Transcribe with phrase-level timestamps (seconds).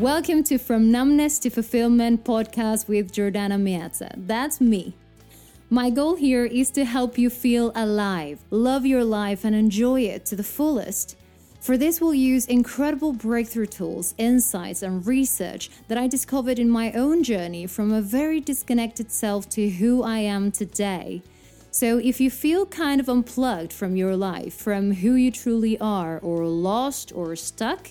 [0.00, 4.10] Welcome to From Numbness to Fulfillment podcast with Jordana Miazza.
[4.16, 4.94] That's me.
[5.68, 10.24] My goal here is to help you feel alive, love your life, and enjoy it
[10.24, 11.18] to the fullest.
[11.60, 16.92] For this, we'll use incredible breakthrough tools, insights, and research that I discovered in my
[16.92, 21.22] own journey from a very disconnected self to who I am today.
[21.70, 26.18] So, if you feel kind of unplugged from your life, from who you truly are,
[26.20, 27.90] or lost or stuck,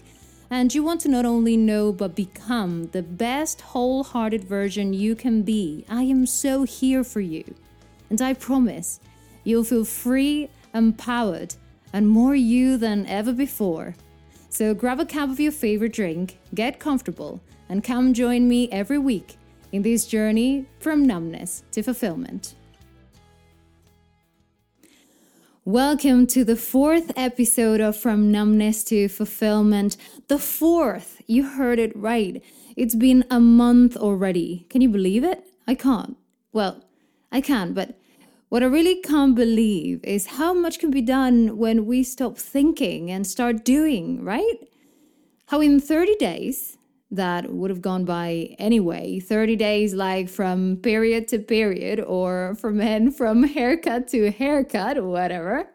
[0.51, 5.43] and you want to not only know but become the best wholehearted version you can
[5.43, 7.43] be, I am so here for you.
[8.09, 8.99] And I promise
[9.43, 11.55] you'll feel free, empowered,
[11.93, 13.95] and more you than ever before.
[14.49, 18.97] So grab a cup of your favorite drink, get comfortable, and come join me every
[18.97, 19.37] week
[19.71, 22.55] in this journey from numbness to fulfillment.
[25.69, 29.97] Welcome to the fourth episode of From Numbness to Fulfillment.
[30.27, 32.43] The fourth, you heard it right.
[32.75, 34.65] It's been a month already.
[34.71, 35.45] Can you believe it?
[35.67, 36.17] I can't.
[36.51, 36.83] Well,
[37.31, 37.99] I can, but
[38.49, 43.11] what I really can't believe is how much can be done when we stop thinking
[43.11, 44.57] and start doing, right?
[45.49, 46.78] How in 30 days,
[47.11, 49.19] that would have gone by anyway.
[49.19, 55.67] 30 days, like from period to period, or for men from haircut to haircut, whatever.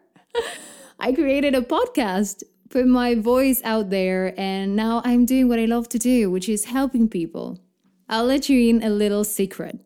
[0.99, 5.65] I created a podcast, put my voice out there, and now I'm doing what I
[5.65, 7.59] love to do, which is helping people.
[8.07, 9.79] I'll let you in a little secret.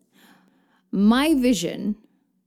[0.91, 1.95] My vision,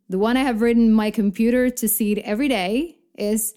[0.09, 3.55] the one I have written my computer to see it every day, is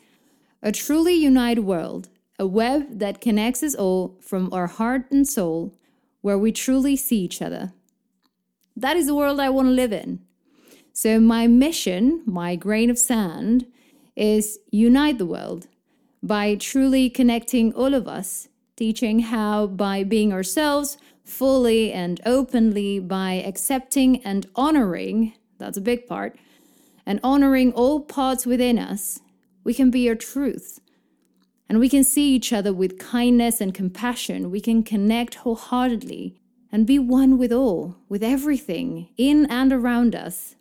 [0.63, 5.73] a truly united world a web that connects us all from our heart and soul,
[6.21, 7.73] where we truly see each other.
[8.75, 10.19] That is the world I want to live in.
[10.91, 13.67] So, my mission, my grain of sand,
[14.15, 15.67] is unite the world
[16.23, 23.33] by truly connecting all of us, teaching how by being ourselves fully and openly, by
[23.33, 26.37] accepting and honoring that's a big part
[27.05, 29.19] and honoring all parts within us,
[29.63, 30.79] we can be our truth
[31.67, 34.51] and we can see each other with kindness and compassion.
[34.51, 36.39] We can connect wholeheartedly
[36.71, 40.55] and be one with all, with everything in and around us.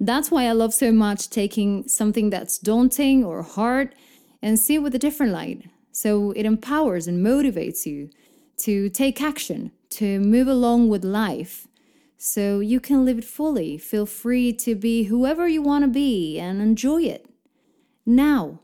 [0.00, 3.94] That's why I love so much taking something that's daunting or hard
[4.40, 5.68] and see it with a different light.
[5.90, 8.10] So it empowers and motivates you
[8.58, 11.66] to take action, to move along with life.
[12.16, 16.38] So you can live it fully, feel free to be whoever you want to be
[16.38, 17.26] and enjoy it.
[18.06, 18.60] Now,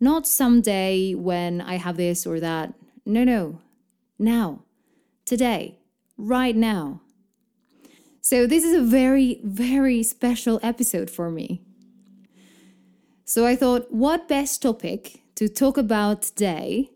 [0.00, 2.74] not someday when I have this or that.
[3.04, 3.60] No, no.
[4.18, 4.64] Now.
[5.24, 5.78] Today.
[6.16, 7.00] Right now.
[8.20, 11.62] So, this is a very, very special episode for me.
[13.24, 16.90] So, I thought, what best topic to talk about today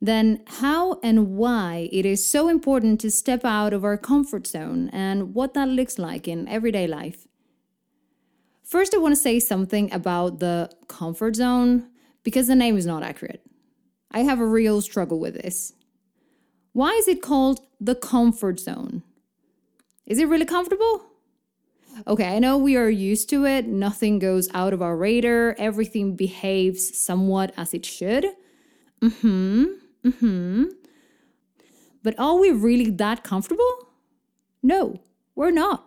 [0.00, 4.88] than how and why it is so important to step out of our comfort zone
[4.92, 7.26] and what that looks like in everyday life.
[8.62, 11.88] First, I want to say something about the comfort zone
[12.28, 13.40] because the name is not accurate.
[14.10, 15.72] I have a real struggle with this.
[16.74, 19.02] Why is it called the comfort zone?
[20.04, 21.06] Is it really comfortable?
[22.06, 23.66] Okay, I know we are used to it.
[23.66, 25.56] Nothing goes out of our radar.
[25.56, 28.26] Everything behaves somewhat as it should.
[29.00, 29.64] Mm hmm.
[30.04, 30.64] Mm hmm.
[32.02, 33.88] But are we really that comfortable?
[34.62, 35.00] No,
[35.34, 35.86] we're not.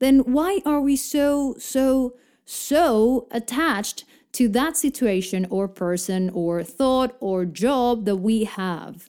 [0.00, 2.12] Then why are we so, so,
[2.44, 9.08] so attached to that situation or person or thought or job that we have.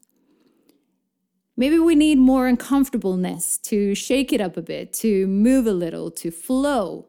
[1.56, 6.10] Maybe we need more uncomfortableness to shake it up a bit, to move a little,
[6.12, 7.08] to flow.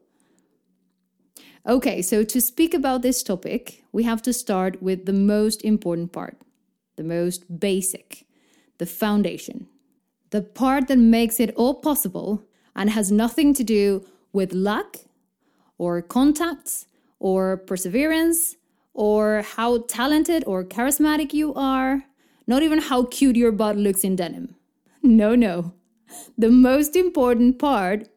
[1.66, 6.12] Okay, so to speak about this topic, we have to start with the most important
[6.12, 6.36] part,
[6.96, 8.26] the most basic,
[8.76, 9.66] the foundation,
[10.28, 12.44] the part that makes it all possible
[12.76, 14.98] and has nothing to do with luck
[15.78, 16.86] or contacts
[17.24, 18.56] or perseverance
[18.92, 22.04] or how talented or charismatic you are,
[22.46, 24.54] not even how cute your butt looks in denim.
[25.02, 25.72] No, no.
[26.36, 28.08] The most important part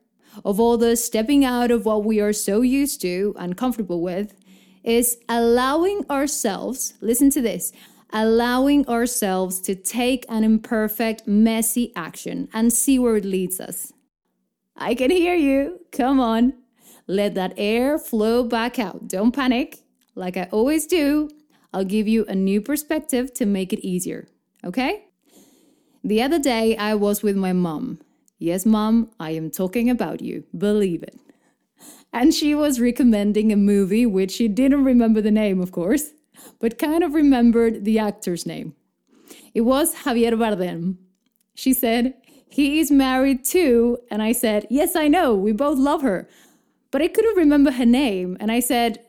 [0.44, 4.36] of all the stepping out of what we are so used to and comfortable with
[4.84, 7.72] is allowing ourselves, listen to this,
[8.12, 13.94] allowing ourselves to take an imperfect, messy action and see where it leads us.
[14.76, 15.80] I can hear you.
[15.94, 16.54] Come on.
[17.07, 19.07] Let that air flow back out.
[19.07, 19.80] Don't panic.
[20.15, 21.30] Like I always do,
[21.74, 24.27] I'll give you a new perspective to make it easier.
[24.65, 25.06] Okay?
[26.04, 28.00] The other day, I was with my mom.
[28.39, 30.44] Yes, mom, I am talking about you.
[30.57, 31.19] Believe it.
[32.13, 36.12] And she was recommending a movie which she didn't remember the name, of course,
[36.59, 38.75] but kind of remembered the actor's name.
[39.54, 40.98] It was Javier Bardem.
[41.56, 42.13] She said,
[42.48, 43.98] He is married too.
[44.09, 45.36] And I said, Yes, I know.
[45.36, 46.30] We both love her.
[46.92, 48.38] But I couldn't remember her name.
[48.39, 49.04] And I said,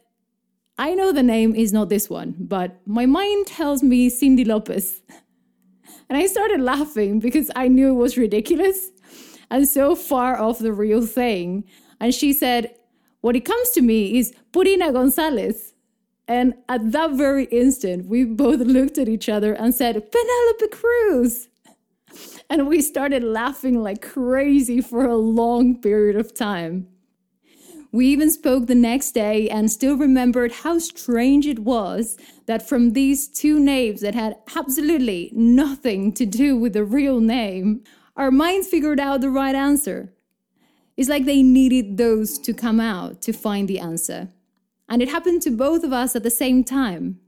[0.79, 5.03] I know the name is not this one, but my mind tells me Cindy Lopez.
[6.11, 8.91] And I started laughing because I knew it was ridiculous
[9.51, 11.65] and so far off the real thing.
[12.01, 12.75] And she said,
[13.21, 15.75] What it comes to me is Purina Gonzalez.
[16.27, 21.49] And at that very instant, we both looked at each other and said, Penelope Cruz.
[22.51, 26.89] And we started laughing like crazy for a long period of time.
[27.91, 32.93] We even spoke the next day and still remembered how strange it was that from
[32.93, 37.83] these two names that had absolutely nothing to do with the real name,
[38.17, 40.13] our minds figured out the right answer.
[40.99, 44.29] It's like they needed those to come out to find the answer.
[44.89, 47.21] And it happened to both of us at the same time.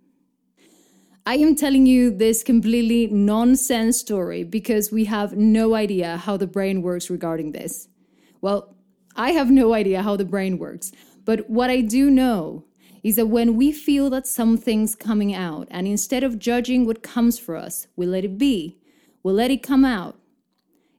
[1.25, 6.47] I am telling you this completely nonsense story because we have no idea how the
[6.47, 7.89] brain works regarding this.
[8.41, 8.75] Well,
[9.17, 10.93] I have no idea how the brain works,
[11.25, 12.65] but what I do know
[13.03, 17.39] is that when we feel that something's coming out, and instead of judging what comes
[17.39, 18.79] for us, we let it be,
[19.23, 20.17] we let it come out,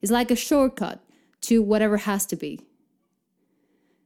[0.01, 1.03] it's like a shortcut
[1.41, 2.59] to whatever has to be.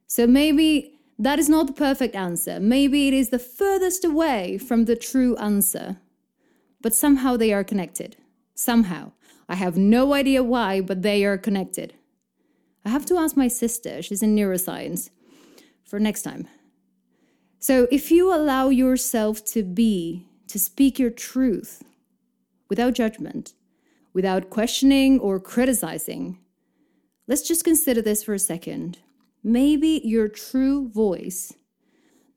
[0.08, 2.60] So maybe that is not the perfect answer.
[2.60, 5.98] Maybe it is the furthest away from the true answer.
[6.82, 8.18] But somehow they are connected.
[8.54, 9.14] Somehow.
[9.48, 11.94] I have no idea why, but they are connected.
[12.86, 15.10] I have to ask my sister, she's in neuroscience,
[15.84, 16.48] for next time.
[17.60, 21.84] So if you allow yourself to be, to speak your truth
[22.70, 23.54] without judgment,
[24.14, 26.38] without questioning or criticizing,
[27.28, 29.00] let's just consider this for a second
[29.46, 31.54] maybe your true voice,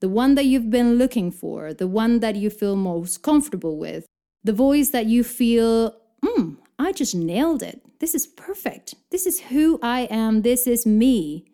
[0.00, 4.04] the one that you've been looking for, the one that you feel most comfortable with,
[4.44, 7.80] the voice that you feel, hmm, I just nailed it.
[8.00, 8.94] This is perfect.
[9.10, 10.42] This is who I am.
[10.42, 11.44] This is me.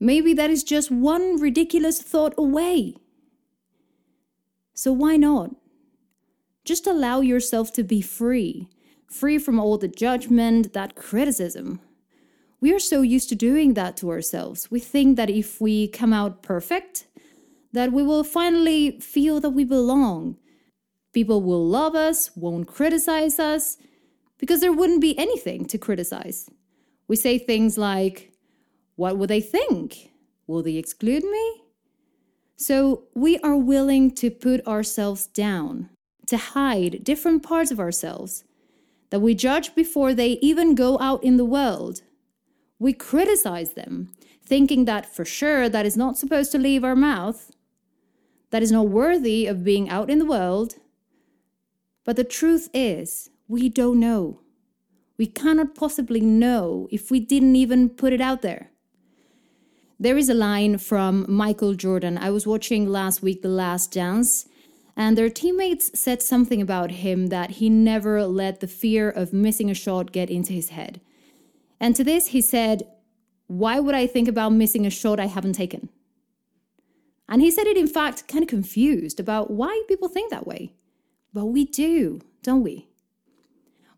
[0.00, 2.96] Maybe that is just one ridiculous thought away.
[4.74, 5.56] So why not?
[6.64, 8.68] Just allow yourself to be free,
[9.10, 11.80] free from all the judgment, that criticism.
[12.60, 14.70] We are so used to doing that to ourselves.
[14.70, 17.06] We think that if we come out perfect,
[17.72, 20.36] that we will finally feel that we belong.
[21.12, 23.78] People will love us, won't criticize us,
[24.38, 26.48] because there wouldn't be anything to criticize.
[27.06, 28.32] We say things like,
[28.96, 30.10] What will they think?
[30.46, 31.62] Will they exclude me?
[32.56, 35.90] So we are willing to put ourselves down,
[36.26, 38.44] to hide different parts of ourselves
[39.10, 42.02] that we judge before they even go out in the world
[42.78, 44.10] we criticize them,
[44.44, 47.50] thinking that for sure that is not supposed to leave our mouth,
[48.50, 50.76] that is not worthy of being out in the world.
[52.04, 54.40] But the truth is, we don't know.
[55.16, 58.70] We cannot possibly know if we didn't even put it out there.
[59.98, 62.18] There is a line from Michael Jordan.
[62.18, 64.46] I was watching last week The Last Dance,
[64.96, 69.70] and their teammates said something about him that he never let the fear of missing
[69.70, 71.00] a shot get into his head.
[71.80, 72.82] And to this, he said,
[73.46, 75.88] Why would I think about missing a shot I haven't taken?
[77.28, 80.74] And he said it, in fact, kind of confused about why people think that way.
[81.32, 82.87] But we do, don't we?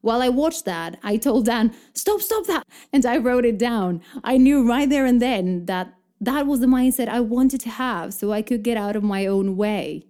[0.01, 2.67] While I watched that, I told Dan, Stop, stop that.
[2.93, 4.01] And I wrote it down.
[4.25, 8.13] I knew right there and then that that was the mindset I wanted to have
[8.13, 10.05] so I could get out of my own way.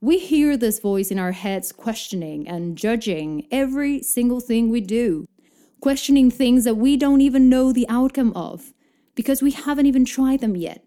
[0.00, 5.26] We hear this voice in our heads questioning and judging every single thing we do
[5.82, 8.72] questioning things that we don't even know the outcome of
[9.16, 10.84] because we haven't even tried them yet.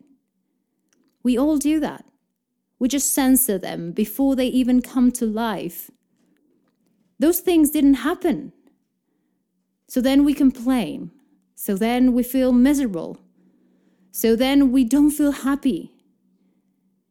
[1.21, 2.05] We all do that.
[2.79, 5.91] We just censor them before they even come to life.
[7.19, 8.51] Those things didn't happen.
[9.87, 11.11] So then we complain.
[11.55, 13.17] So then we feel miserable.
[14.11, 15.91] So then we don't feel happy.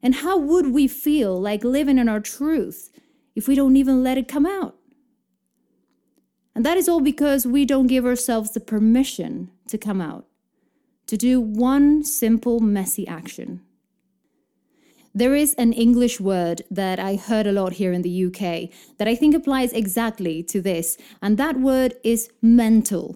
[0.01, 2.91] And how would we feel like living in our truth
[3.35, 4.75] if we don't even let it come out?
[6.53, 10.25] And that is all because we don't give ourselves the permission to come out,
[11.07, 13.64] to do one simple, messy action.
[15.17, 19.07] There is an English word that I heard a lot here in the UK that
[19.07, 23.15] I think applies exactly to this, and that word is mental.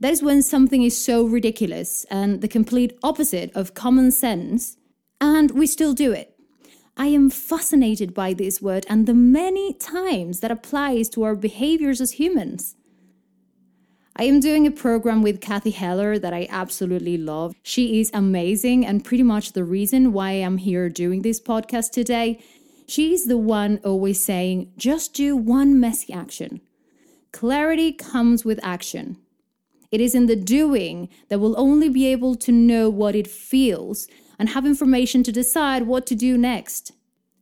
[0.00, 4.78] That is when something is so ridiculous and the complete opposite of common sense,
[5.20, 6.34] and we still do it.
[6.96, 12.00] I am fascinated by this word and the many times that applies to our behaviors
[12.00, 12.74] as humans.
[14.14, 17.54] I am doing a program with Cathy Heller that I absolutely love.
[17.62, 22.38] She is amazing and pretty much the reason why I'm here doing this podcast today.
[22.86, 26.60] She's the one always saying, just do one messy action.
[27.32, 29.16] Clarity comes with action.
[29.90, 34.08] It is in the doing that we'll only be able to know what it feels
[34.38, 36.92] and have information to decide what to do next.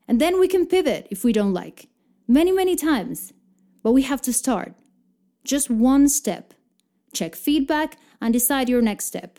[0.06, 1.88] And then we can pivot if we don't like.
[2.28, 3.32] Many, many times.
[3.82, 4.74] But we have to start.
[5.42, 6.54] Just one step.
[7.12, 9.38] Check feedback and decide your next step.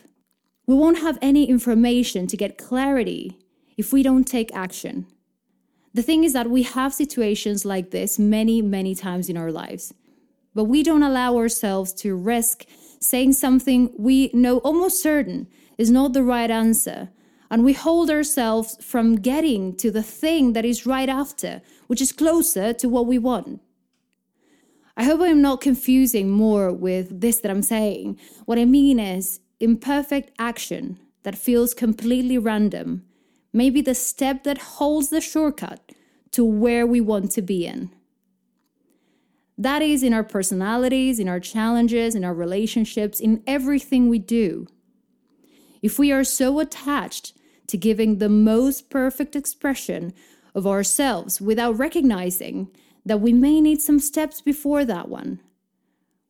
[0.66, 3.38] We won't have any information to get clarity
[3.76, 5.06] if we don't take action.
[5.94, 9.92] The thing is that we have situations like this many, many times in our lives,
[10.54, 12.64] but we don't allow ourselves to risk
[13.00, 17.10] saying something we know almost certain is not the right answer,
[17.50, 22.12] and we hold ourselves from getting to the thing that is right after, which is
[22.12, 23.60] closer to what we want.
[24.96, 28.18] I hope I'm not confusing more with this that I'm saying.
[28.44, 33.04] What I mean is imperfect action that feels completely random
[33.52, 35.92] may be the step that holds the shortcut
[36.32, 37.90] to where we want to be in.
[39.58, 44.66] That is in our personalities, in our challenges, in our relationships, in everything we do.
[45.82, 47.34] If we are so attached
[47.68, 50.12] to giving the most perfect expression
[50.54, 52.68] of ourselves without recognizing
[53.04, 55.40] that we may need some steps before that one,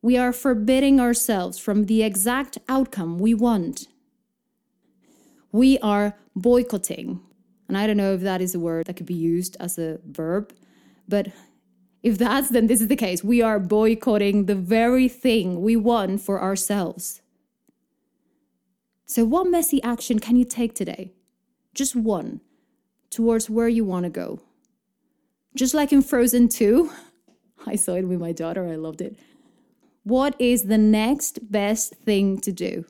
[0.01, 3.87] we are forbidding ourselves from the exact outcome we want.
[5.51, 7.21] We are boycotting.
[7.67, 9.99] And I don't know if that is a word that could be used as a
[10.05, 10.53] verb,
[11.07, 11.27] but
[12.01, 13.23] if that's, then this is the case.
[13.23, 17.21] We are boycotting the very thing we want for ourselves.
[19.05, 21.13] So, what messy action can you take today?
[21.73, 22.41] Just one
[23.09, 24.41] towards where you want to go.
[25.55, 26.91] Just like in Frozen 2,
[27.67, 29.17] I saw it with my daughter, I loved it.
[30.03, 32.85] What is the next best thing to do?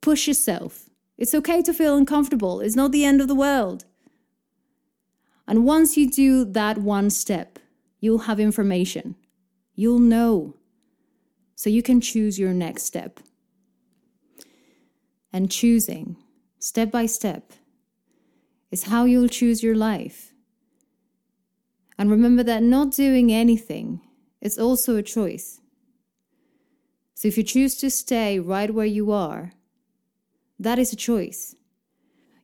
[0.00, 0.90] Push yourself.
[1.16, 3.84] It's okay to feel uncomfortable, it's not the end of the world.
[5.46, 7.58] And once you do that one step,
[8.00, 9.16] you'll have information.
[9.74, 10.54] You'll know.
[11.54, 13.20] So you can choose your next step.
[15.32, 16.16] And choosing,
[16.58, 17.52] step by step,
[18.70, 20.31] is how you'll choose your life.
[22.02, 24.00] And remember that not doing anything
[24.40, 25.60] is also a choice.
[27.14, 29.52] So if you choose to stay right where you are,
[30.58, 31.54] that is a choice.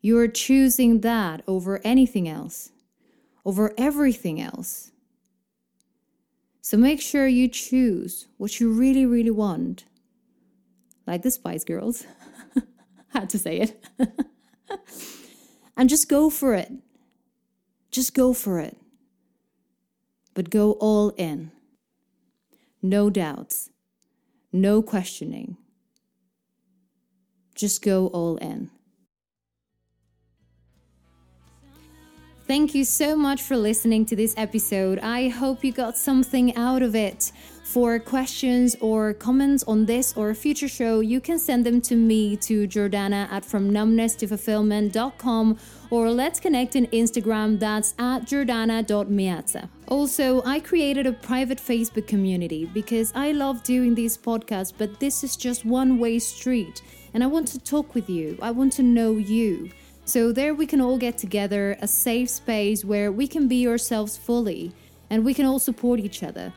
[0.00, 2.70] You are choosing that over anything else,
[3.44, 4.92] over everything else.
[6.60, 9.86] So make sure you choose what you really, really want.
[11.04, 12.06] Like the Spice Girls.
[13.08, 13.84] Had to say it.
[15.76, 16.70] and just go for it.
[17.90, 18.76] Just go for it.
[20.38, 21.50] But go all in.
[22.80, 23.70] No doubts.
[24.52, 25.56] No questioning.
[27.56, 28.70] Just go all in.
[32.48, 35.00] Thank you so much for listening to this episode.
[35.00, 37.30] I hope you got something out of it.
[37.62, 41.94] For questions or comments on this or a future show, you can send them to
[41.94, 45.58] me to Jordana at from numbness to fulfillment.com
[45.90, 49.68] or let's connect in Instagram that's at jordana.miazza.
[49.88, 55.22] Also, I created a private Facebook community because I love doing these podcasts, but this
[55.22, 56.80] is just one way street
[57.12, 58.38] and I want to talk with you.
[58.40, 59.70] I want to know you.
[60.08, 64.16] So, there we can all get together, a safe space where we can be ourselves
[64.16, 64.72] fully
[65.10, 66.50] and we can all support each other.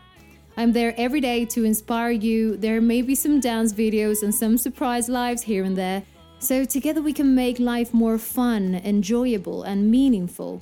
[0.56, 2.56] I'm there every day to inspire you.
[2.56, 6.04] There may be some dance videos and some surprise lives here and there.
[6.40, 10.62] So, together we can make life more fun, enjoyable, and meaningful.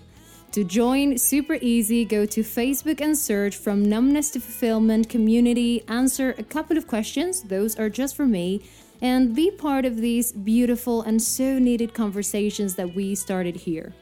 [0.54, 6.34] To join, super easy, go to Facebook and search from Numbness to Fulfillment Community, answer
[6.40, 8.64] a couple of questions, those are just for me,
[9.02, 13.94] and be part of these beautiful and so needed conversations that we started here.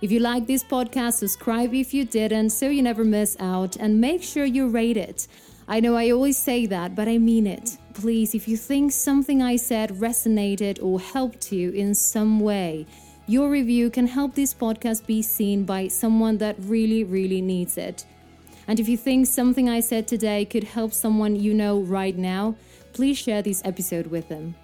[0.00, 4.00] If you like this podcast, subscribe if you didn't so you never miss out and
[4.00, 5.28] make sure you rate it.
[5.68, 7.78] I know I always say that, but I mean it.
[7.94, 12.86] Please, if you think something I said resonated or helped you in some way,
[13.28, 18.04] your review can help this podcast be seen by someone that really, really needs it.
[18.66, 22.56] And if you think something I said today could help someone you know right now,
[22.92, 24.54] please share this episode with them.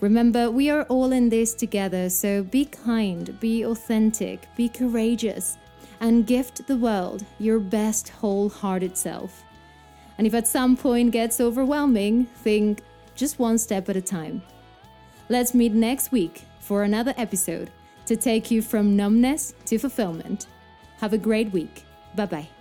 [0.00, 5.56] Remember, we are all in this together, so be kind, be authentic, be courageous,
[6.00, 9.42] and gift the world your best wholehearted self.
[10.18, 12.82] And if at some point gets overwhelming, think
[13.14, 14.42] just one step at a time.
[15.28, 17.70] Let's meet next week for another episode
[18.06, 20.46] to take you from numbness to fulfillment.
[20.98, 21.84] Have a great week.
[22.14, 22.55] Bye bye.